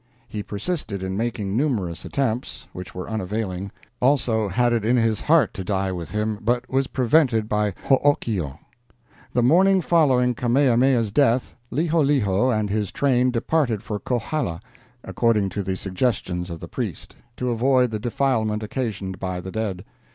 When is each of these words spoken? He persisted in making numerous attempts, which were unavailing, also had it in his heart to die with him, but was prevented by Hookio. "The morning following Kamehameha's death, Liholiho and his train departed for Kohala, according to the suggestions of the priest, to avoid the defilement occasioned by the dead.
He 0.27 0.41
persisted 0.41 1.03
in 1.03 1.15
making 1.15 1.55
numerous 1.55 2.05
attempts, 2.05 2.65
which 2.73 2.95
were 2.95 3.07
unavailing, 3.07 3.71
also 4.01 4.47
had 4.49 4.73
it 4.73 4.83
in 4.83 4.97
his 4.97 5.21
heart 5.21 5.53
to 5.53 5.63
die 5.63 5.91
with 5.91 6.09
him, 6.09 6.39
but 6.41 6.67
was 6.67 6.87
prevented 6.87 7.47
by 7.47 7.75
Hookio. 7.87 8.57
"The 9.33 9.43
morning 9.43 9.79
following 9.79 10.33
Kamehameha's 10.33 11.11
death, 11.11 11.53
Liholiho 11.69 12.49
and 12.49 12.67
his 12.71 12.91
train 12.91 13.29
departed 13.29 13.83
for 13.83 13.99
Kohala, 13.99 14.59
according 15.03 15.49
to 15.49 15.61
the 15.61 15.75
suggestions 15.75 16.49
of 16.49 16.59
the 16.61 16.67
priest, 16.67 17.15
to 17.37 17.51
avoid 17.51 17.91
the 17.91 17.99
defilement 17.99 18.63
occasioned 18.63 19.19
by 19.19 19.39
the 19.39 19.51
dead. 19.51 19.85